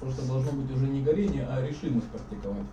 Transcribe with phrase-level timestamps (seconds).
[0.00, 2.66] Просто должно быть уже не горение, а решимость практиковать.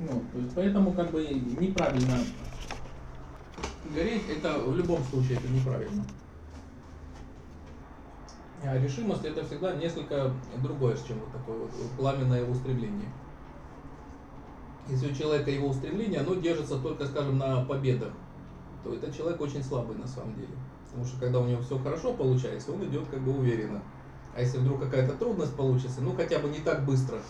[0.00, 2.18] Ну, то есть поэтому как бы неправильно
[3.94, 6.04] гореть, это в любом случае это неправильно.
[8.62, 10.32] А решимость это всегда несколько
[10.62, 13.08] другое, чем вот такое вот пламенное устремление.
[14.88, 18.12] Если у человека его устремление, оно держится только, скажем, на победах,
[18.82, 20.54] то этот человек очень слабый на самом деле.
[20.86, 23.82] Потому что когда у него все хорошо получается, он идет как бы уверенно.
[24.34, 27.20] А если вдруг какая-то трудность получится, ну хотя бы не так быстро,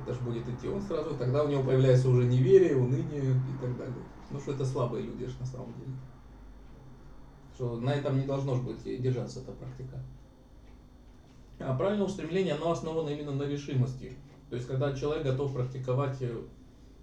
[0.00, 3.76] это же будет идти, он сразу, тогда у него появляется уже неверие, уныние и так
[3.76, 4.04] далее.
[4.30, 5.92] Ну что это слабые люди на самом деле.
[7.54, 10.00] Что на этом не должно быть держаться эта практика.
[11.58, 14.12] А правильное устремление, оно основано именно на решимости.
[14.48, 16.42] То есть, когда человек готов практиковать э,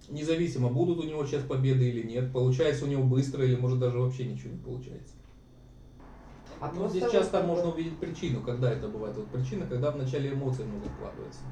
[0.10, 4.00] независимо, будут у него сейчас победы или нет, получается у него быстро или может даже
[4.00, 5.14] вообще ничего не получается.
[6.60, 9.16] А ну, здесь часто вот можно увидеть причину, когда это бывает.
[9.18, 11.44] Вот причина, когда вначале эмоции много вкладывается.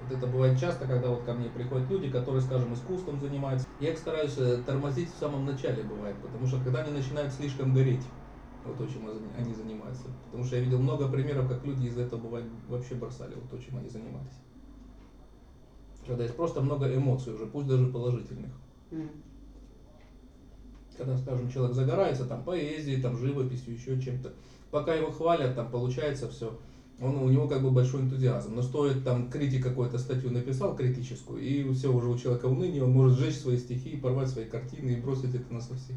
[0.00, 3.66] Вот это бывает часто, когда вот ко мне приходят люди, которые, скажем, искусством занимаются.
[3.78, 7.72] Я их стараюсь э, тормозить в самом начале бывает, потому что когда они начинают слишком
[7.72, 8.06] гореть,
[8.64, 10.08] вот то, чем они занимаются.
[10.26, 13.58] Потому что я видел много примеров, как люди из этого бывает вообще бросали вот то,
[13.58, 14.40] чем они занимались.
[16.06, 18.52] Когда есть просто много эмоций уже, пусть даже положительных.
[18.90, 19.08] Mm.
[20.96, 24.32] Когда, скажем, человек загорается там поэзией, там живописью, еще чем-то.
[24.72, 26.58] Пока его хвалят, там получается все.
[26.98, 28.54] Он, у него как бы большой энтузиазм.
[28.54, 32.92] Но стоит там критик какую-то статью написал критическую, и все уже у человека уныние, он
[32.92, 35.96] может сжечь свои стихи, порвать свои картины и бросить это на совсем.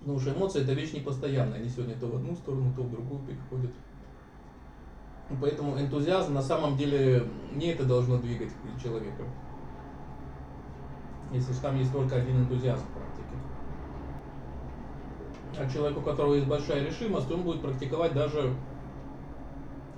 [0.00, 1.60] Потому что эмоции это вещь непостоянная.
[1.60, 3.70] Они сегодня то в одну сторону, то в другую переходят.
[5.40, 8.50] Поэтому энтузиазм на самом деле не это должно двигать
[8.82, 9.22] человека.
[11.32, 13.25] Если там есть только один энтузиазм в практике.
[15.58, 18.54] А человек, у которого есть большая решимость, он будет практиковать даже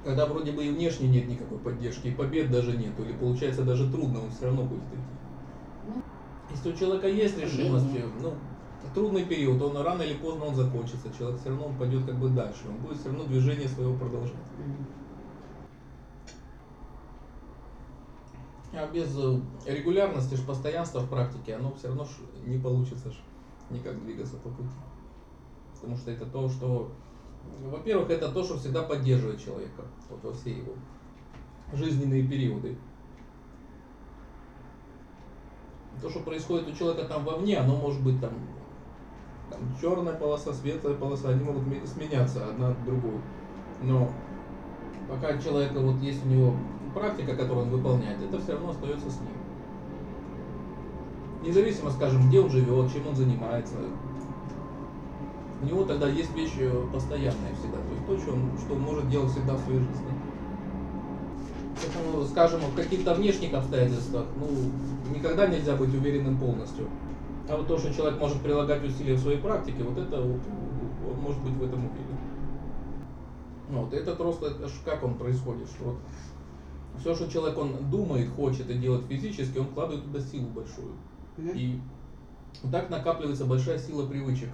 [0.05, 3.91] когда вроде бы и внешне нет никакой поддержки, и побед даже нет, или получается даже
[3.91, 5.03] трудно, он все равно будет идти.
[5.87, 6.03] Ну,
[6.51, 7.87] Если у человека есть решимость,
[8.23, 8.35] ну,
[8.95, 12.31] трудный период, он рано или поздно он закончится, человек все равно он пойдет как бы
[12.31, 14.35] дальше, он будет все равно движение своего продолжать.
[18.73, 22.07] А без э, регулярности, постоянства в практике, оно все равно
[22.47, 23.13] не получится
[23.71, 24.69] никак двигаться по пути.
[25.81, 26.91] Потому что это то, что,
[27.63, 30.73] во-первых, это то, что всегда поддерживает человека вот во все его
[31.73, 32.77] жизненные периоды.
[36.01, 38.33] То, что происходит у человека там вовне, оно может быть там
[39.51, 43.21] там, черная полоса, светлая полоса, они могут сменяться одна от другой.
[43.83, 44.11] Но
[45.09, 46.55] пока человека вот есть у него
[46.95, 49.31] практика, которую он выполняет, это все равно остается с ним.
[51.43, 53.77] Независимо, скажем, где он живет, чем он занимается,
[55.61, 59.09] у него тогда есть вещи постоянные всегда, то есть то, что он, что он может
[59.09, 60.13] делать всегда в своей жизни.
[61.81, 64.49] Поэтому, скажем, в каких-то внешних обстоятельствах, ну,
[65.15, 66.87] никогда нельзя быть уверенным полностью.
[67.49, 70.41] А вот то, что человек может прилагать усилия в своей практике, вот это вот,
[71.09, 72.19] он может быть в этом уверен.
[73.71, 74.55] Ну, вот это просто,
[74.85, 75.97] как он происходит, что вот
[77.01, 80.95] все, что человек он думает, хочет и делает физически, он вкладывает туда силу большую.
[81.55, 81.81] И
[82.63, 84.49] вот так накапливается большая сила привычек,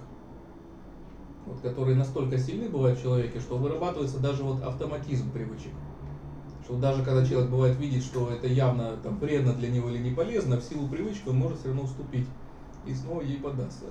[1.45, 5.71] вот, которые настолько сильны бывают в человеке, что вырабатывается даже вот автоматизм привычек.
[6.63, 10.15] Что даже когда человек бывает видит, что это явно там, вредно для него или не
[10.15, 12.27] полезно, в силу привычки он может все равно уступить
[12.87, 13.85] и снова ей подастся.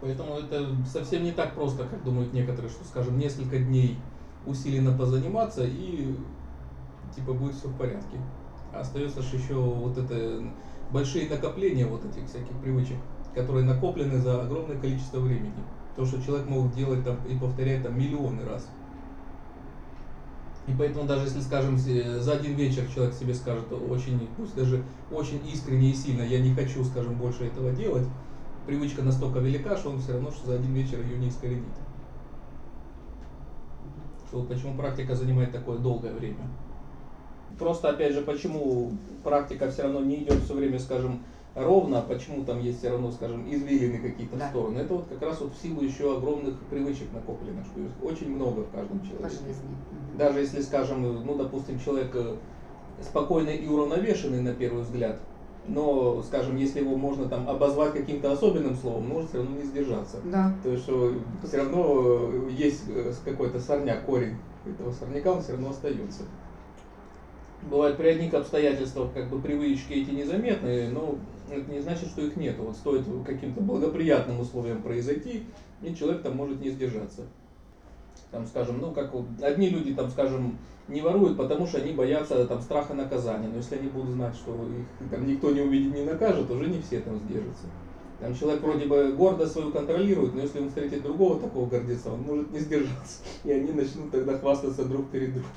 [0.00, 3.96] Поэтому это совсем не так просто, как думают некоторые, что, скажем, несколько дней
[4.46, 6.14] усиленно позаниматься и
[7.14, 8.20] типа будет все в порядке.
[8.74, 10.44] А остается же еще вот это
[10.92, 12.98] большие накопления вот этих всяких привычек,
[13.34, 15.52] которые накоплены за огромное количество времени.
[15.96, 18.68] То, что человек может делать там и повторять там миллионы раз.
[20.66, 25.40] И поэтому даже если, скажем, за один вечер человек себе скажет очень, пусть даже очень
[25.48, 28.06] искренне и сильно, я не хочу, скажем, больше этого делать,
[28.66, 31.64] привычка настолько велика, что он все равно, что за один вечер ее не искоренит.
[34.28, 36.48] Что, почему практика занимает такое долгое время.
[37.58, 38.92] Просто, опять же, почему
[39.22, 41.22] практика все равно не идет все время, скажем,
[41.56, 44.48] ровно, почему там есть все равно, скажем, извилины какие-то да.
[44.50, 44.78] стороны.
[44.78, 48.60] Это вот как раз вот в силу еще огромных привычек накопленных, что их очень много
[48.60, 49.36] в каждом человеке.
[50.18, 52.36] Даже если, скажем, ну, допустим, человек э,
[53.02, 55.18] спокойный и уравновешенный на первый взгляд,
[55.66, 60.18] но, скажем, если его можно там обозвать каким-то особенным словом, может все равно не сдержаться.
[60.24, 60.54] Да.
[60.62, 61.14] То есть, что
[61.44, 64.36] все равно есть э, какой-то сорняк, корень
[64.66, 66.22] этого сорняка, он все равно остается.
[67.66, 71.18] Бывает при одних обстоятельствах как бы привычки эти незаметные, но
[71.50, 72.56] это не значит, что их нет.
[72.58, 75.42] Вот стоит каким-то благоприятным условиям произойти,
[75.82, 77.22] и человек там может не сдержаться.
[78.30, 82.44] Там, скажем, ну, как вот одни люди, там, скажем, не воруют, потому что они боятся
[82.46, 83.48] там страха наказания.
[83.48, 86.80] Но если они будут знать, что их там никто не увидит, не накажет, уже не
[86.80, 87.66] все там сдержатся.
[88.20, 92.22] Там человек вроде бы гордо свою контролирует, но если он встретит другого такого гордеца, он
[92.22, 93.22] может не сдержаться.
[93.44, 95.50] И они начнут тогда хвастаться друг перед другом.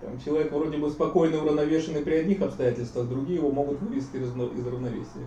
[0.00, 4.66] Там человек вроде бы спокойный, уравновешенный при одних обстоятельствах, другие его могут вывести из, из
[4.66, 5.26] равновесия.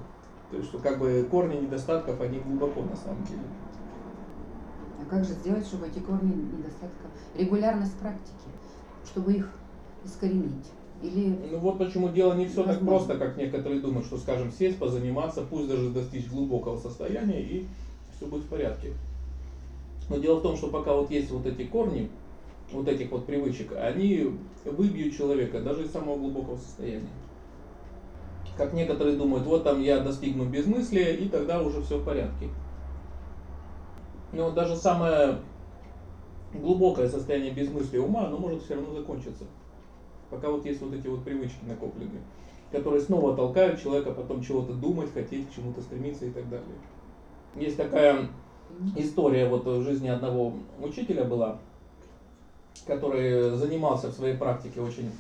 [0.51, 3.41] То есть, что как бы корни недостатков, они глубоко на самом деле.
[5.01, 8.33] А как же сделать, чтобы эти корни недостатков, регулярность практики,
[9.05, 9.49] чтобы их
[10.03, 10.65] искоренить?
[11.01, 11.37] Или...
[11.51, 15.41] Ну вот почему дело не все так просто, как некоторые думают, что, скажем, сесть, позаниматься,
[15.41, 17.67] пусть даже достичь глубокого состояния, и
[18.15, 18.93] все будет в порядке.
[20.09, 22.09] Но дело в том, что пока вот есть вот эти корни,
[22.71, 24.31] вот этих вот привычек, они
[24.65, 27.09] выбьют человека даже из самого глубокого состояния.
[28.57, 32.49] Как некоторые думают, вот там я достигну безмыслия, и тогда уже все в порядке.
[34.31, 35.39] Но даже самое
[36.53, 39.45] глубокое состояние безмыслия ума, оно может все равно закончиться.
[40.29, 42.21] Пока вот есть вот эти вот привычки накопленные,
[42.71, 46.65] которые снова толкают человека потом чего-то думать, хотеть, к чему-то стремиться и так далее.
[47.55, 48.27] Есть такая
[48.95, 51.59] история вот в жизни одного учителя была,
[52.87, 55.11] который занимался в своей практике очень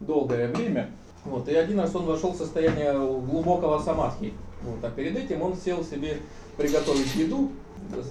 [0.00, 0.90] долгое время.
[1.24, 4.32] Вот, и один раз он вошел в состояние глубокого самадхи.
[4.62, 6.18] Вот, а перед этим он сел себе
[6.56, 7.50] приготовить еду,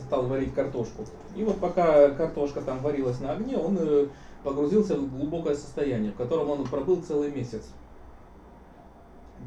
[0.06, 1.06] стал варить картошку.
[1.36, 4.08] И вот пока картошка там варилась на огне, он э,
[4.44, 7.64] погрузился в глубокое состояние, в котором он пробыл целый месяц.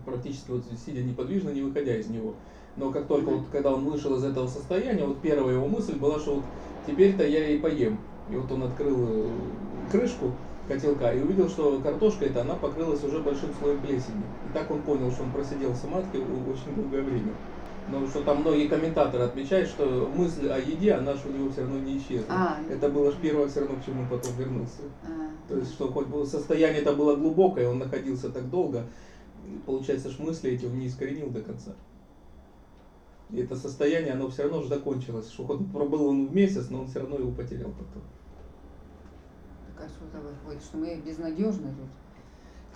[0.05, 2.35] Практически вот сидя неподвижно, не выходя из него.
[2.77, 6.19] Но как только вот, когда он вышел из этого состояния, вот первая его мысль была,
[6.19, 6.45] что вот
[6.87, 7.99] теперь-то я и поем.
[8.31, 9.29] И вот он открыл э,
[9.91, 10.33] крышку
[10.69, 14.23] котелка и увидел, что картошка эта, она покрылась уже большим слоем плесени.
[14.49, 17.33] И так он понял, что он просидел в самадхи очень долгое время.
[17.89, 21.63] Но что там многие комментаторы отмечают, что мысль о еде, она же у него все
[21.63, 22.27] равно не исчезла.
[22.29, 24.83] А, это было же первое все равно, к чему он потом вернулся.
[25.03, 28.85] А, То есть, что хоть бы состояние это было глубокое, он находился так долго,
[29.67, 31.73] получается, что мысли эти он не искоренил до конца.
[33.33, 35.33] И это состояние, оно все равно же закончилось.
[35.35, 38.03] Хоть пробыл он в месяц, но он все равно его потерял потом.
[39.67, 41.89] Так а что это выходит, что мы безнадежны тут,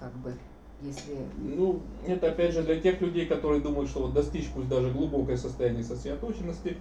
[0.01, 0.35] как бы
[0.83, 1.17] если...
[1.39, 5.37] Ну, это опять же для тех людей, которые думают, что вот достичь пусть даже глубокое
[5.37, 6.77] состояние сосредоточенности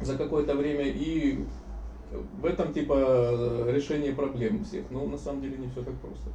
[0.00, 1.44] за какое-то время и
[2.10, 4.90] в этом типа решение проблем всех.
[4.90, 6.30] Но на самом деле не все так просто.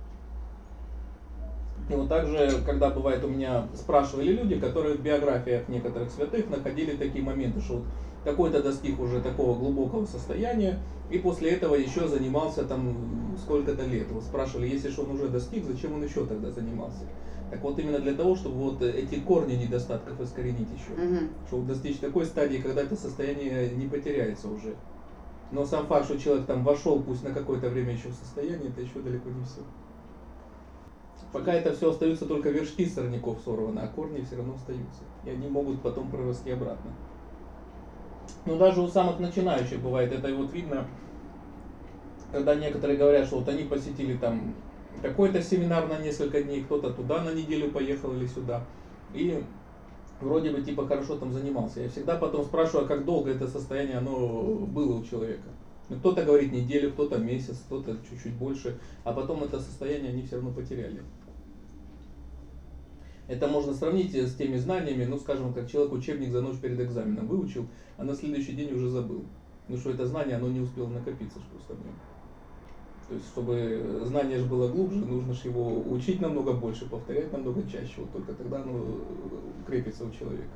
[1.90, 6.96] И вот также, когда бывает у меня спрашивали люди, которые в биографиях некоторых святых находили
[6.96, 7.86] такие моменты, что вот
[8.24, 10.80] какой-то достиг уже такого глубокого состояния,
[11.12, 14.08] и после этого еще занимался там сколько-то лет.
[14.12, 17.04] Вот спрашивали, если что он уже достиг, зачем он еще тогда занимался?
[17.52, 21.00] Так вот именно для того, чтобы вот эти корни недостатков искоренить еще.
[21.00, 21.20] Угу.
[21.48, 24.74] Чтобы достичь такой стадии, когда это состояние не потеряется уже.
[25.52, 28.82] Но сам факт, что человек там вошел, пусть на какое-то время еще в состояние, это
[28.82, 29.62] еще далеко не все.
[31.32, 35.04] Пока это все остаются только вершки сорняков сорваны, а корни все равно остаются.
[35.26, 36.92] И они могут потом прорасти обратно.
[38.46, 40.86] Но даже у самых начинающих бывает, это и вот видно,
[42.32, 44.56] когда некоторые говорят, что вот они посетили там
[45.02, 48.64] какой-то семинар на несколько дней, кто-то туда на неделю поехал или сюда.
[49.14, 49.44] И
[50.22, 51.82] вроде бы типа хорошо там занимался.
[51.82, 55.50] Я всегда потом спрашиваю, а как долго это состояние оно было у человека.
[55.90, 60.36] Ну, кто-то говорит неделю, кто-то месяц, кто-то чуть-чуть больше, а потом это состояние они все
[60.38, 61.04] равно потеряли.
[63.28, 67.28] Это можно сравнить с теми знаниями, ну, скажем, как человек учебник за ночь перед экзаменом
[67.28, 67.68] выучил,
[67.98, 69.26] а на следующий день уже забыл.
[69.68, 71.96] Ну, что это знание, оно не успело накопиться просто в нем.
[73.08, 77.62] То есть, чтобы знание же было глубже, нужно же его учить намного больше, повторять намного
[77.70, 77.94] чаще.
[77.98, 78.84] Вот только тогда оно
[79.68, 80.50] крепится у человека.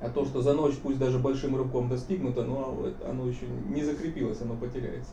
[0.00, 4.42] А то, что за ночь, пусть даже большим рывком достигнуто, но оно еще не закрепилось,
[4.42, 5.12] оно потеряется.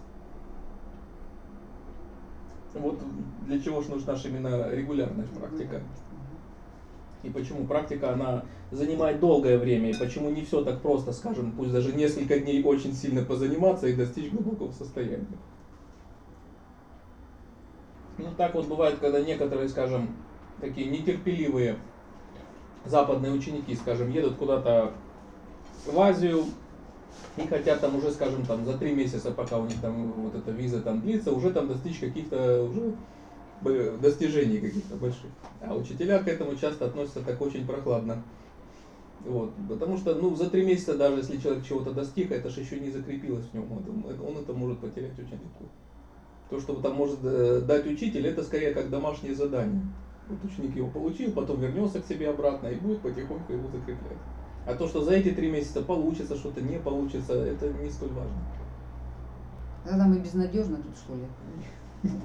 [2.74, 3.00] Вот
[3.46, 5.82] для чего же нужна именно регулярная практика.
[7.24, 11.72] И почему практика, она занимает долгое время, и почему не все так просто, скажем, пусть
[11.72, 15.28] даже несколько дней очень сильно позаниматься и достичь глубокого состояния.
[18.18, 20.16] Ну так вот бывает, когда некоторые, скажем,
[20.60, 21.78] такие нетерпеливые
[22.86, 24.94] западные ученики, скажем, едут куда-то
[25.86, 26.46] в Азию
[27.38, 30.52] и хотят там уже, скажем, там за три месяца, пока у них там вот эта
[30.52, 32.94] виза там длится, уже там достичь каких-то уже
[34.02, 35.30] достижений каких-то больших.
[35.62, 38.24] А учителя к этому часто относятся так очень прохладно.
[39.24, 42.80] Вот, потому что, ну, за три месяца, даже если человек чего-то достиг, это же еще
[42.80, 45.66] не закрепилось в нем, он, это может потерять очень легко.
[46.50, 49.84] То, что там может э, дать учитель, это скорее как домашнее задание.
[50.32, 54.18] Вот ученик его получил, потом вернется к себе обратно и будет потихоньку его закреплять.
[54.66, 58.38] А то, что за эти три месяца получится, что-то не получится, это не столь важно.
[59.84, 61.26] Тогда мы безнадежно тут, что ли,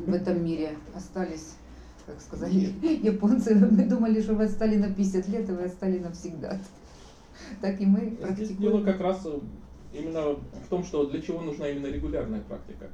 [0.06, 1.56] в этом мире остались,
[2.06, 2.54] как сказали
[3.02, 6.60] японцы, мы думали, что вы отстали на 50 лет, и вы отстали навсегда.
[7.60, 8.84] Так и мы Здесь дело практикуем.
[8.84, 9.26] как раз
[9.92, 12.90] именно в том, что для чего нужна именно регулярная практика.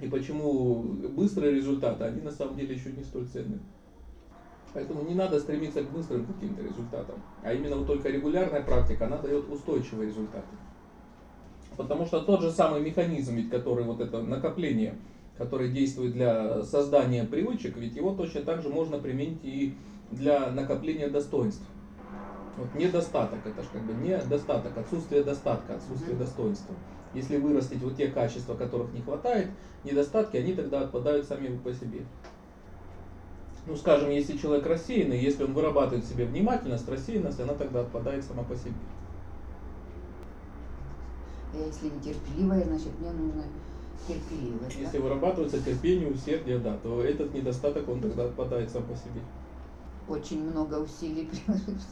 [0.00, 0.82] И почему
[1.16, 3.58] быстрые результаты, они на самом деле еще не столь ценны.
[4.74, 7.16] Поэтому не надо стремиться к быстрым каким-то результатам.
[7.42, 10.46] А именно вот только регулярная практика, она дает устойчивые результаты.
[11.76, 14.96] Потому что тот же самый механизм, ведь который вот это накопление,
[15.36, 19.74] который действует для создания привычек, ведь его точно так же можно применить и
[20.10, 21.64] для накопления достоинств.
[22.56, 26.74] Вот недостаток, это же как бы недостаток, отсутствие достатка, отсутствие достоинства.
[27.14, 29.48] Если вырастить вот те качества, которых не хватает,
[29.84, 32.00] недостатки, они тогда отпадают сами по себе.
[33.68, 38.24] Ну, скажем, если человек рассеянный, если он вырабатывает в себе внимательность, рассеянность, она тогда отпадает
[38.24, 38.72] сама по себе.
[41.52, 43.44] Я если нетерпеливая, значит мне нужно
[44.06, 44.74] терпеливость.
[44.74, 44.80] да?
[44.80, 49.20] Если вырабатывается терпение, усердие, да, то этот недостаток, он тогда отпадает сам по себе.
[50.08, 51.82] Очень много усилий приложить.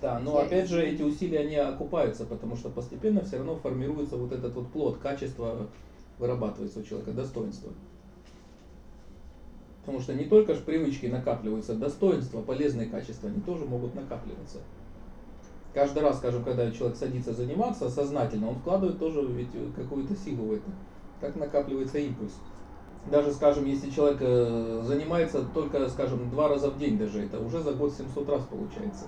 [0.00, 4.16] Да, но Я- опять же эти усилия, они окупаются, потому что постепенно все равно формируется
[4.16, 5.66] вот этот вот плод, качество
[6.18, 7.72] вырабатывается у человека, достоинство.
[9.84, 14.60] Потому что не только же привычки накапливаются, достоинства, полезные качества, они тоже могут накапливаться.
[15.74, 20.52] Каждый раз, скажем, когда человек садится заниматься сознательно, он вкладывает тоже ведь какую-то силу в
[20.52, 20.70] это.
[21.20, 22.32] Так накапливается импульс.
[23.10, 27.60] Даже, скажем, если человек э, занимается только, скажем, два раза в день даже, это уже
[27.60, 29.06] за год 700 раз получается.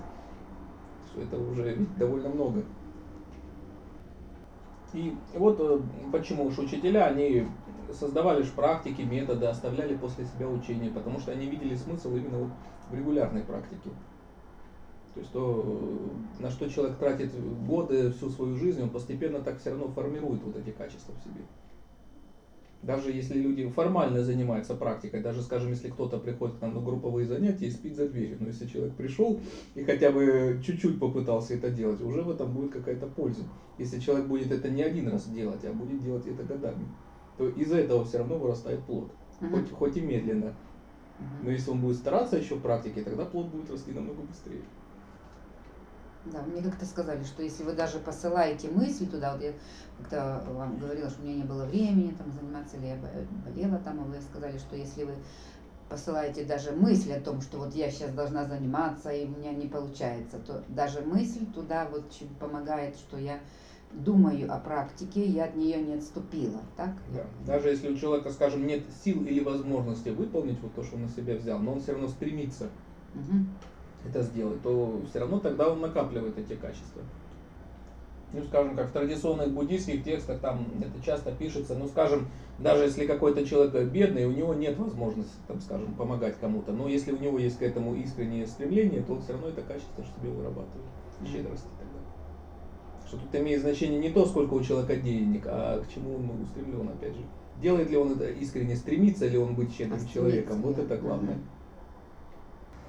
[1.16, 2.62] Это уже ведь довольно много.
[4.92, 5.80] И вот э,
[6.12, 7.46] почему уж учителя, они
[7.92, 12.50] создавали ж практики, методы, оставляли после себя учения, потому что они видели смысл именно вот
[12.90, 13.90] в регулярной практике.
[15.14, 15.64] То есть то,
[16.38, 17.32] э, на что человек тратит
[17.66, 21.42] годы, всю свою жизнь, он постепенно так все равно формирует вот эти качества в себе.
[22.82, 27.26] Даже если люди формально занимаются практикой, даже, скажем, если кто-то приходит к нам на групповые
[27.26, 29.40] занятия и спит за дверью, но если человек пришел
[29.74, 33.42] и хотя бы чуть-чуть попытался это делать, уже в этом будет какая-то польза.
[33.78, 36.86] Если человек будет это не один раз делать, а будет делать это годами,
[37.36, 39.12] то из этого все равно вырастает плод.
[39.40, 39.52] Мгм.
[39.52, 40.54] Хоть, хоть и медленно.
[41.18, 41.44] Мгм.
[41.44, 44.64] Но если он будет стараться еще в практике, тогда плод будет расти намного быстрее.
[46.24, 49.52] Да, мне как-то сказали, что если вы даже посылаете мысль туда, вот я
[49.96, 53.78] как-то вам говорила, что у меня не было времени там заниматься, или я бо- болела
[53.78, 55.14] там, и вы сказали, что если вы
[55.88, 59.68] посылаете даже мысль о том, что вот я сейчас должна заниматься, и у меня не
[59.68, 63.40] получается, то даже мысль туда вот помогает, что я
[63.92, 66.92] думаю о практике, я от нее не отступила, так?
[67.12, 67.24] Да.
[67.46, 71.08] Даже если у человека, скажем, нет сил или возможности выполнить вот то, что он на
[71.08, 72.68] себя взял, но он все равно стремится
[73.14, 73.48] Мгм.
[74.04, 77.02] это сделать, то все равно тогда он накапливает эти качества.
[78.32, 82.26] Ну, скажем, как в традиционных буддийских текстах там это часто пишется, ну, скажем,
[82.58, 87.12] даже если какой-то человек бедный, у него нет возможности, там, скажем, помогать кому-то, но если
[87.12, 90.30] у него есть к этому искреннее стремление, то он все равно это качество в себе
[90.30, 90.86] вырабатывает.
[91.20, 91.56] Мгм.
[93.06, 96.88] Что тут имеет значение не то, сколько у человека денег, а к чему он устремлен,
[96.88, 97.22] опять же.
[97.62, 101.38] Делает ли он это искренне, стремится ли он быть щедрым А человеком, вот это главное.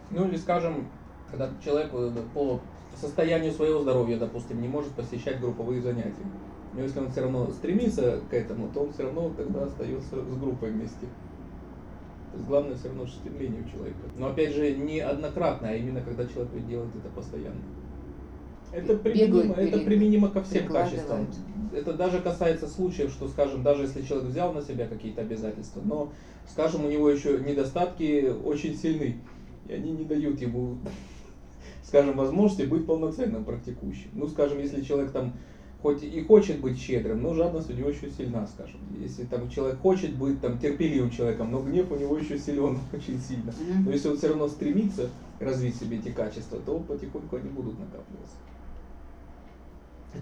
[0.09, 0.88] Ну или, скажем,
[1.29, 2.59] когда человек э, по
[2.95, 6.25] состоянию своего здоровья, допустим, не может посещать групповые занятия.
[6.74, 10.38] Но если он все равно стремится к этому, то он все равно тогда остается с
[10.38, 11.07] группой вместе.
[12.31, 14.00] То есть главное все равно стремление у человека.
[14.17, 17.62] Но опять же, не однократно, а именно когда человек делает это постоянно.
[18.71, 21.27] Это Бегают, применимо, это пере- применимо ко всем качествам.
[21.71, 26.12] Это даже касается случаев, что, скажем, даже если человек взял на себя какие-то обязательства, но,
[26.47, 29.17] скажем, у него еще недостатки очень сильны,
[29.67, 30.77] и они не дают ему,
[31.83, 34.09] скажем, возможности быть полноценным практикующим.
[34.13, 35.33] Ну, скажем, если человек там
[35.81, 38.79] хоть и хочет быть щедрым, но жадность у него еще сильна, скажем.
[39.00, 43.19] Если там человек хочет быть там терпеливым человеком, но гнев у него еще силен очень
[43.19, 43.53] сильно.
[43.86, 45.09] Но если он все равно стремится
[45.39, 48.36] развить себе эти качества, то потихоньку они будут накапливаться.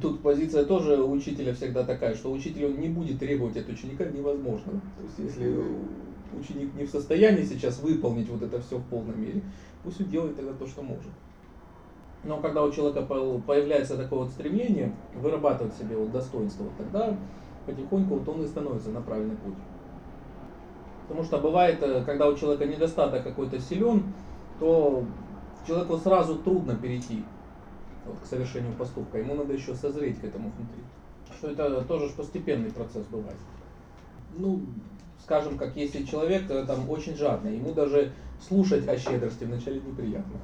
[0.01, 4.80] Тут позиция тоже учителя всегда такая, что учитель он не будет требовать от ученика невозможного.
[4.98, 5.56] То есть если
[6.39, 9.42] ученик не в состоянии сейчас выполнить вот это все в полной мере,
[9.84, 11.12] пусть он делает тогда то, что может.
[12.24, 17.15] Но когда у человека по- появляется такое вот стремление вырабатывать себе вот достоинство, вот тогда
[17.65, 19.54] потихоньку вот он и становится на правильный путь.
[21.08, 24.04] Потому что бывает, э, когда у человека недостаток какой-то силен,
[24.60, 25.04] то
[25.68, 27.22] человеку сразу трудно перейти
[28.05, 29.17] вот, к совершению поступка.
[29.17, 30.83] Ему надо еще созреть к этому внутри.
[31.38, 33.38] Что это тоже постепенный процесс бывает.
[34.38, 34.62] Ну,
[35.24, 40.39] скажем, как если человек э, там очень жадный, ему даже слушать о щедрости вначале неприятно.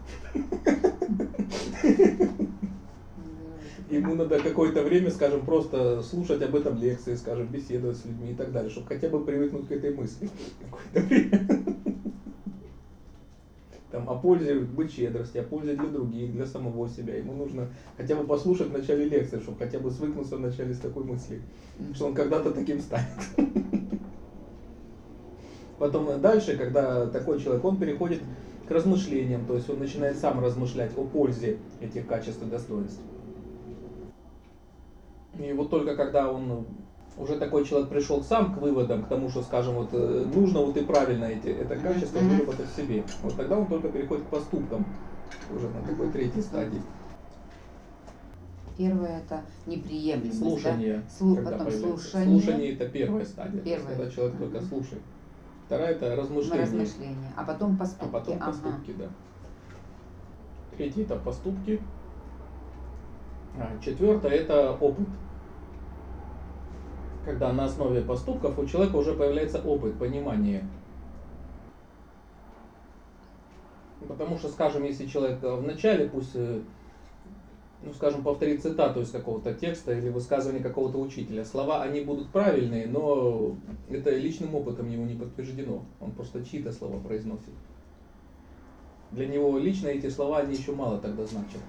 [3.89, 8.35] Ему надо какое-то время, скажем, просто слушать об этом лекции, скажем, беседовать с людьми и
[8.35, 10.29] так далее, чтобы хотя бы привыкнуть к этой мысли.
[10.61, 12.00] Какое-то время.
[13.91, 17.17] Там, о пользе быть щедрости, о пользе для других, для самого себя.
[17.17, 17.67] Ему нужно
[17.97, 21.41] хотя бы послушать в начале лекции, чтобы хотя бы свыкнуться вначале с такой мыслью,
[21.93, 23.19] что он когда-то таким станет.
[25.77, 28.21] Потом дальше, когда такой человек, он переходит
[28.65, 33.01] к размышлениям, то есть он начинает сам размышлять о пользе этих качеств и достоинств.
[35.37, 36.65] И вот только когда он
[37.17, 40.77] уже такой человек пришел сам к выводам, к тому, что, скажем, вот э, нужно вот
[40.77, 44.85] и правильно эти, это качество выработать в себе, вот тогда он только переходит к поступкам,
[45.53, 46.81] уже на такой третьей стадии.
[48.77, 50.39] Первое это неприемлемость.
[50.39, 50.97] Слушание.
[50.97, 51.09] Да?
[51.09, 51.35] Слу...
[51.35, 51.87] Потом появляется.
[51.87, 52.41] слушание.
[52.41, 55.01] Слушание это первая стадия, то есть когда человек только слушает.
[55.65, 57.31] Вторая это размышление, размышление.
[57.37, 58.11] А потом а поступки.
[58.11, 58.45] потом Ага.
[58.47, 59.05] поступки, да.
[60.75, 61.81] Третий это поступки.
[63.57, 65.07] А, четвертое это опыт.
[67.25, 70.63] Когда на основе поступков у человека уже появляется опыт, понимание.
[74.07, 76.61] Потому что, скажем, если человек э, вначале, пусть, э,
[77.83, 82.87] ну, скажем, повторит цитату из какого-то текста или высказывания какого-то учителя, слова, они будут правильные,
[82.87, 83.55] но
[83.89, 85.83] это личным опытом его не подтверждено.
[85.99, 87.53] Он просто чьи-то слова произносит.
[89.11, 91.61] Для него лично эти слова, они еще мало тогда значат.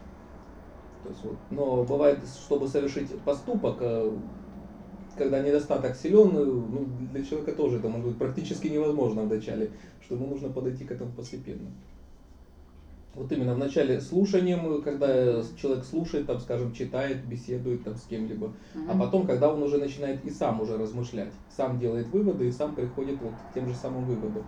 [1.02, 4.10] То есть вот, но бывает, чтобы совершить поступок, э,
[5.16, 10.14] когда недостаток силен, э, ну, для человека тоже это может быть практически невозможно вначале, что
[10.14, 11.70] ему нужно подойти к этому постепенно.
[13.14, 18.54] Вот именно в начале слушанием, когда человек слушает, там, скажем, читает, беседует там с кем-либо,
[18.74, 19.00] а Мгм.
[19.00, 23.20] потом, когда он уже начинает и сам уже размышлять, сам делает выводы и сам приходит
[23.20, 24.44] вот к тем же самым выводам.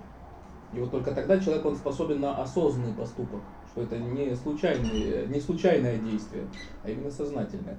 [0.73, 5.41] И вот только тогда человек он способен на осознанный поступок, что это не, случайный, не
[5.41, 6.49] случайное действие,
[6.83, 7.77] а именно сознательное.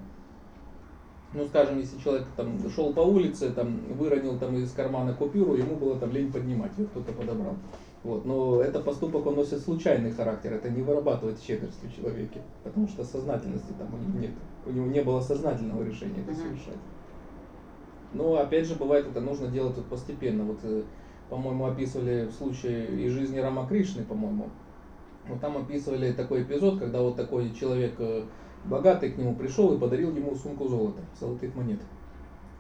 [1.36, 5.76] Ну, скажем, если человек там шел по улице, там выронил там из кармана купюру, ему
[5.76, 7.56] было там лень поднимать, ее кто-то подобрал.
[8.04, 8.24] Вот.
[8.24, 13.04] Но это поступок, он носит случайный характер, это не вырабатывает щедрость в человеке, потому что
[13.04, 14.32] сознательности там у него нет.
[14.66, 16.80] У него не было сознательного решения это совершать.
[18.14, 20.46] Но опять же, бывает, это нужно делать вот постепенно.
[20.46, 20.84] Вот, э,
[21.30, 24.50] по-моему, описывали в случае из жизни Рама Кришны, по-моему.
[25.28, 28.24] Вот там описывали такой эпизод, когда вот такой человек э,
[28.70, 31.80] богатый к нему пришел и подарил ему сумку золота, золотых монет.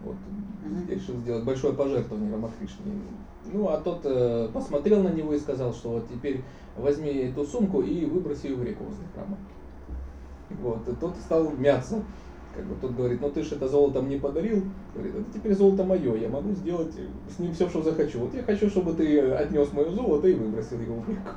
[0.02, 0.15] Вот,
[0.89, 2.91] решил сделать большое пожертвование Рамакришне.
[3.52, 6.44] Ну, а тот э, посмотрел на него и сказал, что вот теперь
[6.78, 9.38] возьми эту сумку и выброси ее в реку возле храма.
[10.62, 12.04] Вот, и тот стал мяться.
[12.56, 14.63] Как бы тот говорит, ну ты же это золото мне подарил.
[14.94, 16.94] Говорит, это теперь золото мое, я могу сделать
[17.30, 18.20] с ним все, что захочу.
[18.20, 21.30] Вот я хочу, чтобы ты отнес мое золото и выбросил его в реку.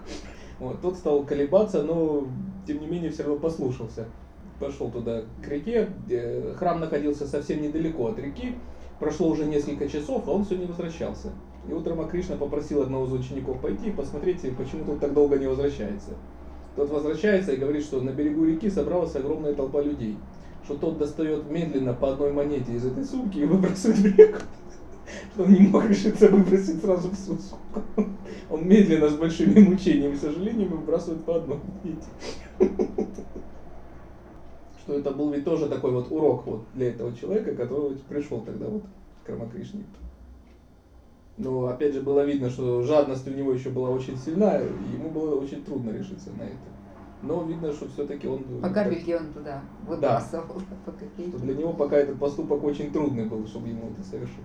[0.59, 2.27] Вот, тот стал колебаться, но
[2.67, 4.07] тем не менее все равно послушался.
[4.61, 5.89] Пошел туда к реке,
[6.57, 8.55] храм находился совсем недалеко от реки.
[8.99, 11.31] Прошло уже несколько часов, а он все не возвращался.
[11.69, 15.47] И вот Рамакришна попросил одного из учеников пойти и посмотреть, почему тот так долго не
[15.47, 16.11] возвращается.
[16.75, 20.17] Тот возвращается и говорит, что на берегу реки собралась огромная толпа людей.
[20.65, 24.39] Что тот достает медленно по одной монете из этой сумки и выбрасывает в реку.
[25.35, 27.83] Что он не мог решиться выбросить сразу всю сумку.
[28.51, 32.07] Он медленно, с большими мучениями и сожалениями выбрасывает по монете.
[34.89, 38.65] Что это был ведь тоже такой вот урок вот для этого человека, который пришел тогда
[38.69, 38.85] вот
[39.23, 39.85] к Рамакришне.
[41.37, 45.11] Но опять же было видно, что жадность у него еще была очень сильна, и ему
[45.11, 46.57] было очень трудно решиться на это.
[47.23, 48.43] Но видно, что все-таки он...
[48.63, 50.63] По капельке он туда выбрасывал.
[50.87, 51.29] Копейке.
[51.33, 54.39] Что для него пока этот поступок очень трудный был, чтобы ему это совершить.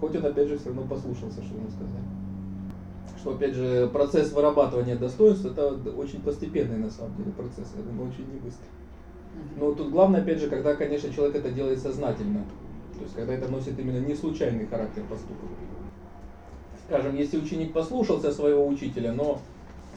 [0.00, 2.04] Хоть он опять же все равно послушался, что ему сказали.
[3.18, 8.08] Что опять же процесс вырабатывания достоинств это очень постепенный на самом деле процесс, я думаю,
[8.08, 8.64] очень не быстрый.
[9.56, 12.44] Но тут главное, опять же, когда, конечно, человек это делает сознательно.
[12.96, 15.46] То есть, когда это носит именно не случайный характер поступка.
[16.86, 19.40] Скажем, если ученик послушался своего учителя, но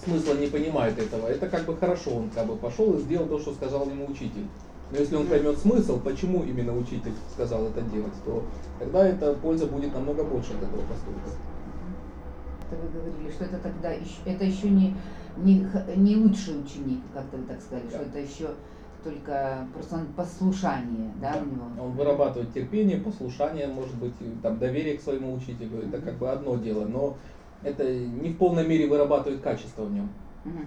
[0.04, 3.40] смысла не понимает этого, это как бы хорошо, он как бы пошел и сделал то,
[3.40, 4.46] что сказал ему учитель.
[4.92, 8.44] Но если он поймет смысл, почему именно учитель сказал это делать, то
[8.80, 11.32] тогда эта польза будет намного больше от этого поступка.
[12.70, 14.96] Это вы говорили, что это тогда еще, это еще не,
[15.38, 15.66] не,
[15.96, 17.98] не лучший ученик, как-то вы так сказали, Да.
[17.98, 18.50] что это еще
[19.04, 21.66] только просто он послушание, да, у него.
[21.86, 25.88] Он вырабатывает терпение, послушание, может быть, там доверие к своему учителю.
[25.88, 27.18] Это как бы одно дело, но
[27.64, 30.10] это не в полной мере вырабатывает качество в нем.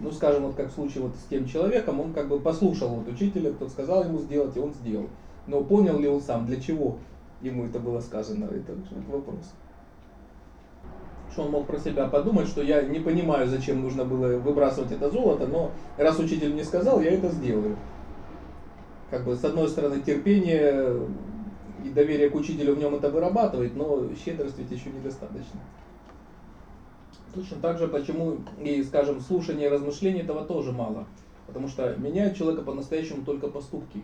[0.00, 3.08] Ну, скажем, вот как в случае вот с тем человеком, он как бы послушал вот
[3.08, 5.08] учителя, тот сказал ему сделать, и он сделал.
[5.46, 6.98] Но понял ли он сам, для чего
[7.42, 9.52] ему это было сказано, это, это вопрос.
[11.30, 15.10] Что он мог про себя подумать, что я не понимаю, зачем нужно было выбрасывать это
[15.10, 17.76] золото, но раз учитель мне сказал, я это сделаю.
[19.10, 21.08] Как бы с одной стороны терпение
[21.84, 25.60] и доверие к учителю в нем это вырабатывает, но щедрость ведь еще недостаточно.
[27.34, 31.06] Точно так же, почему и, скажем, слушание и размышление этого тоже мало.
[31.46, 34.02] Потому что меняют человека по-настоящему только поступки.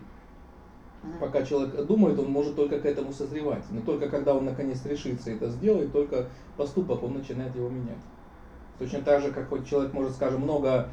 [1.19, 3.63] Пока человек думает, он может только к этому созревать.
[3.71, 7.97] Но только когда он наконец решится это сделать, только поступок он начинает его менять.
[8.79, 10.89] Точно так же, как вот человек может, скажем, много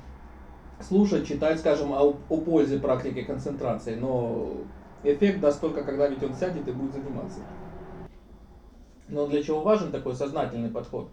[0.83, 4.53] слушать, читать, скажем, о, о пользе практики концентрации, но
[5.03, 7.41] эффект даст только, когда ведь он сядет и будет заниматься.
[9.09, 11.09] Но для чего важен такой сознательный подход?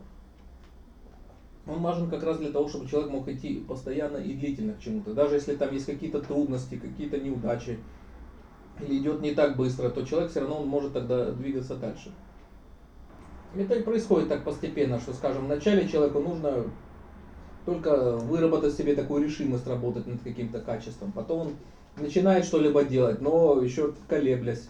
[1.67, 5.13] Он важен как раз для того, чтобы человек мог идти постоянно и длительно к чему-то.
[5.13, 7.79] Даже если там есть какие-то трудности, какие-то неудачи,
[8.79, 12.11] или идет не так быстро, то человек все равно он может тогда двигаться дальше.
[13.55, 16.65] Это и происходит так постепенно, что, скажем, вначале человеку нужно
[17.67, 21.11] только выработать себе такую решимость работать над каким-то качеством.
[21.11, 21.53] Потом он
[21.97, 24.69] начинает что-либо делать, но еще колеблясь.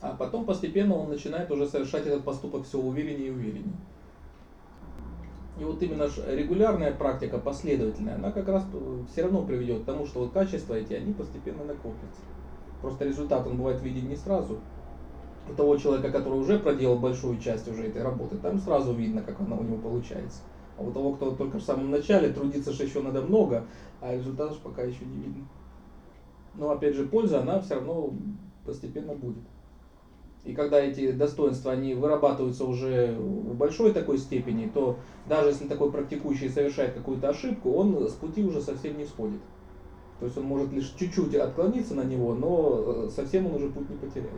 [0.00, 3.74] А потом постепенно он начинает уже совершать этот поступок все увереннее и увереннее.
[5.58, 8.64] И вот именно регулярная практика, последовательная, она как раз
[9.10, 12.22] все равно приведет к тому, что вот качества эти, они постепенно накопятся.
[12.80, 14.60] Просто результат он бывает виден не сразу.
[15.50, 19.40] У того человека, который уже проделал большую часть уже этой работы, там сразу видно, как
[19.40, 20.42] она у него получается.
[20.82, 23.64] А у того, кто только в самом начале, трудится же еще надо много,
[24.00, 25.44] а результатов пока еще не видно.
[26.54, 28.12] Но опять же, польза, она все равно
[28.64, 29.42] постепенно будет.
[30.44, 34.96] И когда эти достоинства, они вырабатываются уже в большой такой степени, то
[35.28, 39.40] даже если такой практикующий совершает какую-то ошибку, он с пути уже совсем не сходит.
[40.18, 43.88] То есть он может лишь чуть-чуть отклониться на него, но э, совсем он уже путь
[43.88, 44.30] не потеряет.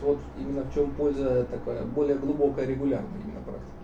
[0.00, 3.83] Вот именно в чем польза такая более глубокая, регулярная именно практики.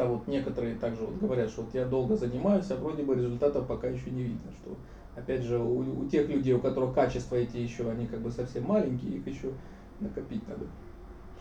[0.00, 3.66] Это вот некоторые также вот говорят, что вот я долго занимаюсь, а вроде бы результатов
[3.66, 4.74] пока еще не видно, что
[5.14, 8.64] опять же у, у тех людей, у которых качества эти еще, они как бы совсем
[8.64, 9.52] маленькие, их еще
[10.00, 10.64] накопить надо,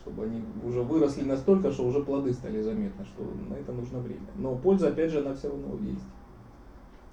[0.02, 4.28] чтобы они уже выросли настолько, что уже плоды стали заметны, что на это нужно время.
[4.36, 6.04] Но польза опять же она все равно есть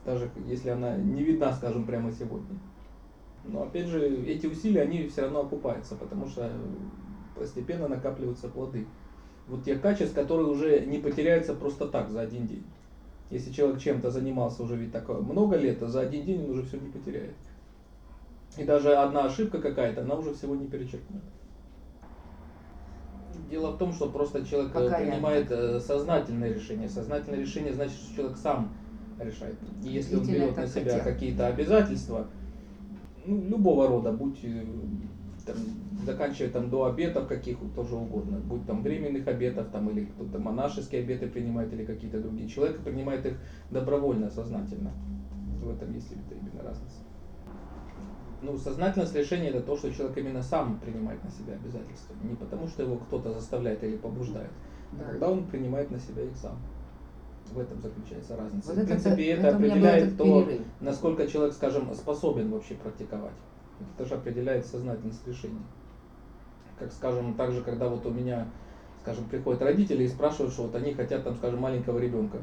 [0.05, 2.59] даже если она не видна, скажем, прямо сегодня.
[3.45, 6.51] Но опять же, эти усилия, они все равно окупаются, потому что
[7.37, 8.87] постепенно накапливаются плоды.
[9.49, 12.65] Вот те качества, которые уже не потеряются просто так за один день.
[13.31, 16.63] Если человек чем-то занимался уже ведь такое много лет, то за один день он уже
[16.65, 17.35] все не потеряет.
[18.57, 21.23] И даже одна ошибка какая-то, она уже всего не перечеркнет.
[23.51, 25.57] Дело в том, что просто человек Пока принимает я...
[25.57, 26.89] Э, сознательное решение.
[26.89, 28.73] Сознательное решение значит, что человек сам
[29.21, 29.57] решает.
[29.85, 32.27] И если он берет на себя какие-то обязательства,
[33.25, 34.65] ну, любого рода, будь э,
[35.47, 35.57] там,
[36.05, 41.03] заканчивая там до обетов каких тоже угодно, будь там временных обетов, там, или кто-то монашеские
[41.03, 42.49] обеты принимает, или какие-то другие.
[42.49, 43.39] Человек принимает их
[43.71, 44.93] добровольно, сознательно.
[45.63, 46.97] В этом есть именно разница.
[48.43, 52.15] Ну, сознательность решения это то, что человек именно сам принимает на себя обязательства.
[52.23, 54.51] Не потому, что его кто-то заставляет или побуждает,
[54.93, 55.05] а да.
[55.05, 56.59] когда он принимает на себя их сам.
[57.53, 58.75] В этом заключается разница.
[58.75, 60.67] Вот в принципе, это, это определяет то, перерыв.
[60.81, 63.33] насколько человек, скажем, способен вообще практиковать.
[63.95, 65.63] Это же определяет сознательность решения.
[66.79, 68.47] Как, скажем, также, когда вот у меня,
[69.01, 72.39] скажем, приходят родители и спрашивают, что вот они хотят, там, скажем, маленького ребенка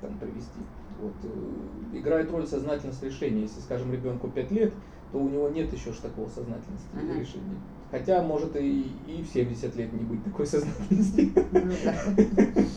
[0.00, 0.60] там, привести.
[1.00, 3.42] Вот, э, играет роль сознательность решения.
[3.42, 4.72] Если, скажем, ребенку 5 лет,
[5.12, 7.20] то у него нет еще ж такого сознательности uh-huh.
[7.20, 7.60] решения.
[7.90, 11.32] Хотя может и, и в 70 лет не быть такой сознательности.
[11.52, 11.72] Ну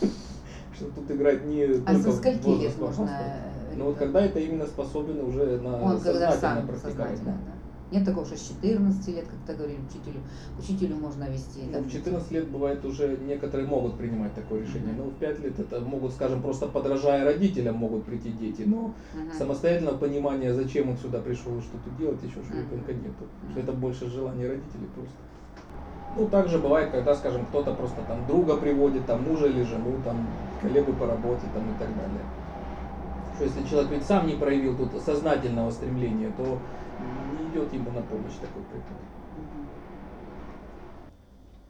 [0.74, 3.10] что тут играть не а только за скольки лет можно?
[3.76, 7.20] Но вот когда это именно способен уже на сам практиковать.
[7.92, 10.20] Нет такого, что с 14 лет, как то говорили учителю,
[10.58, 11.60] учителю можно вести.
[11.70, 15.60] Ну, в 14 лет бывает уже некоторые могут принимать такое решение, но в 5 лет
[15.60, 19.36] это могут, скажем, просто подражая родителям могут прийти дети, но uh-huh.
[19.36, 22.62] самостоятельного понимания, зачем он сюда пришел и что тут делать, еще что uh-huh.
[22.62, 23.24] ребенка нету.
[23.50, 25.14] Что это больше желание родителей просто.
[26.16, 30.26] Ну, также бывает, когда, скажем, кто-то просто там друга приводит, там мужа или жену, там
[30.62, 32.24] коллегу по работе там, и так далее.
[33.42, 36.60] Что если человек ведь сам не проявил тут сознательного стремления, то
[37.40, 38.96] не идет ему на помощь такой приход.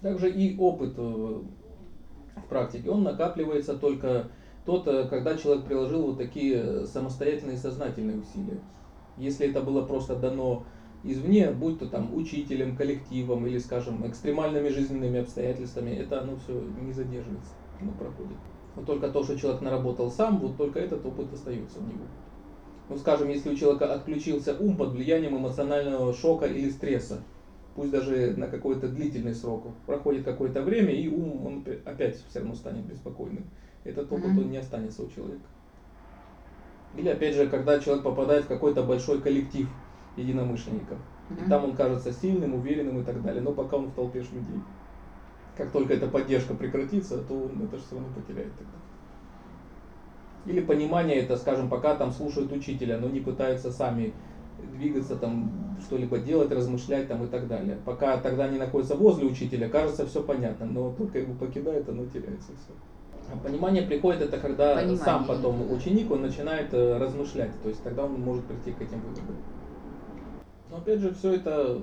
[0.02, 4.26] Также и опыт э, в практике, он накапливается только
[4.66, 8.60] тот, э, когда человек приложил вот такие самостоятельные сознательные усилия.
[9.16, 10.64] Если это было просто дано
[11.04, 16.92] извне, будь то там учителем, коллективом или, скажем, экстремальными жизненными обстоятельствами, это оно все не
[16.92, 18.36] задерживается, оно проходит.
[18.74, 22.06] Вот только то, что человек наработал сам, вот только этот опыт остается у него.
[22.88, 27.18] Ну, скажем, если у человека отключился ум под влиянием эмоционального шока или стресса,
[27.74, 32.54] пусть даже на какой-то длительный срок, проходит какое-то время, и ум он опять все равно
[32.54, 33.44] станет беспокойным.
[33.84, 35.48] Этот опыт он не останется у человека.
[36.94, 39.68] Или опять же, когда человек попадает в какой-то большой коллектив,
[40.16, 40.98] единомышленников.
[41.30, 41.48] И Мгм.
[41.48, 44.62] там он кажется сильным, уверенным и так далее, но пока он в толпе людей.
[45.56, 48.72] Как только эта поддержка прекратится, то он это же все равно потеряет тогда.
[50.46, 54.12] Или понимание это, скажем, пока там слушают учителя, но не пытаются сами
[54.72, 57.78] двигаться, там, что-либо делать, размышлять там и так далее.
[57.84, 62.52] Пока тогда они находятся возле учителя, кажется все понятно, но только его покидает, оно теряется
[62.52, 62.72] все.
[63.32, 67.82] А понимание приходит это когда Понимание, сам потом ученик, он начинает э, размышлять, то есть
[67.82, 69.36] тогда он может прийти к этим выводам.
[70.70, 71.80] Но опять же, все это,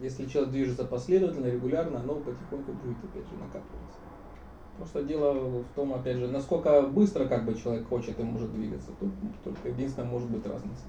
[0.00, 3.98] если человек движется последовательно, регулярно, оно потихоньку будет опять же накапливаться.
[4.76, 8.90] Просто дело в том, опять же, насколько быстро как бы человек хочет и может двигаться.
[9.00, 9.10] Тут
[9.42, 10.84] только единственное может быть разница.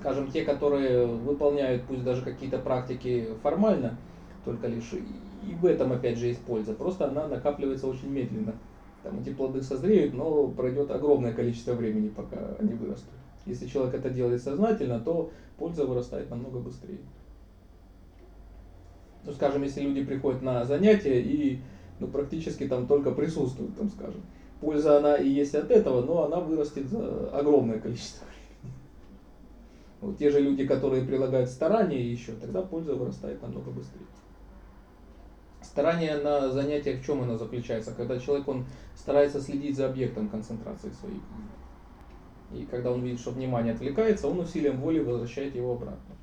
[0.00, 3.96] Скажем, те, которые выполняют пусть даже какие-то практики формально,
[4.44, 6.74] только лишь и в этом опять же есть польза.
[6.74, 8.54] Просто она накапливается очень медленно.
[9.04, 13.12] Там эти плоды созреют, но пройдет огромное количество времени, пока они вырастут.
[13.46, 16.98] Если человек это делает сознательно, то польза вырастает намного быстрее.
[19.28, 21.60] Ну, скажем, если люди приходят на занятия и
[22.00, 24.22] ну, практически там только присутствуют, там, скажем.
[24.62, 28.74] Польза она и есть от этого, но она вырастет за огромное количество времени.
[30.00, 34.06] Вот те же люди, которые прилагают старания еще, тогда польза вырастает намного быстрее.
[35.60, 37.92] Старание на занятиях в чем оно заключается?
[37.92, 38.64] Когда человек он
[38.96, 41.20] старается следить за объектом концентрации своей.
[42.54, 46.14] И когда он видит, что внимание отвлекается, он усилием воли возвращает его обратно.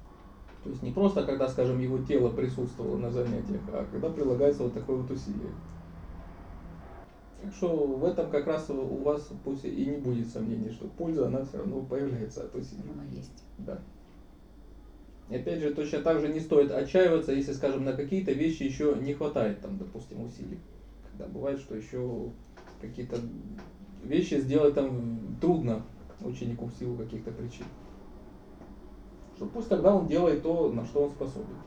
[0.65, 4.73] То есть не просто, когда, скажем, его тело присутствовало на занятиях, а когда прилагается вот
[4.73, 5.51] такое вот усилие.
[7.43, 11.28] Так что в этом как раз у вас пусть и не будет сомнений, что польза,
[11.28, 12.91] она все равно появляется от усилия.
[12.91, 13.43] Оно есть.
[13.60, 13.80] Да.
[15.30, 18.97] И опять же, точно так же не стоит отчаиваться, если, скажем, на какие-то вещи еще
[18.99, 20.58] не хватает, там, допустим, усилий.
[21.12, 22.32] Когда бывает, что еще
[22.82, 23.17] какие-то
[24.04, 25.84] вещи сделать там трудно
[26.21, 27.65] ученику в силу каких-то причин.
[29.36, 31.58] Что пусть тогда он делает то, на что он способен.